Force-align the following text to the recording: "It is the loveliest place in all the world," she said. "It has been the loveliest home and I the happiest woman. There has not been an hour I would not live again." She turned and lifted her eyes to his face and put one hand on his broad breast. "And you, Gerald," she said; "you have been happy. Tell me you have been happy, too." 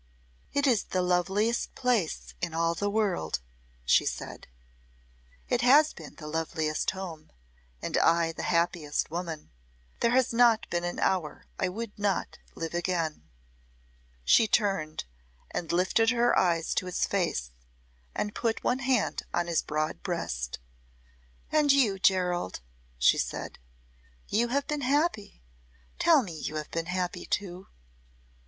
"It 0.51 0.65
is 0.65 0.85
the 0.85 1.03
loveliest 1.03 1.75
place 1.75 2.33
in 2.41 2.55
all 2.55 2.73
the 2.73 2.89
world," 2.89 3.39
she 3.85 4.03
said. 4.03 4.47
"It 5.47 5.61
has 5.61 5.93
been 5.93 6.15
the 6.15 6.25
loveliest 6.25 6.89
home 6.89 7.31
and 7.83 7.95
I 7.99 8.31
the 8.31 8.41
happiest 8.41 9.11
woman. 9.11 9.51
There 9.99 10.09
has 10.09 10.33
not 10.33 10.67
been 10.71 10.83
an 10.83 10.97
hour 10.97 11.45
I 11.59 11.69
would 11.69 11.99
not 11.99 12.39
live 12.55 12.73
again." 12.73 13.29
She 14.25 14.47
turned 14.47 15.03
and 15.51 15.71
lifted 15.71 16.09
her 16.09 16.35
eyes 16.35 16.73
to 16.73 16.87
his 16.87 17.05
face 17.05 17.51
and 18.15 18.33
put 18.33 18.63
one 18.63 18.79
hand 18.79 19.21
on 19.35 19.45
his 19.45 19.61
broad 19.61 20.01
breast. 20.01 20.57
"And 21.51 21.71
you, 21.71 21.99
Gerald," 21.99 22.61
she 22.97 23.19
said; 23.19 23.59
"you 24.29 24.47
have 24.47 24.65
been 24.65 24.81
happy. 24.81 25.43
Tell 25.99 26.23
me 26.23 26.33
you 26.39 26.55
have 26.55 26.71
been 26.71 26.87
happy, 26.87 27.27
too." 27.27 27.67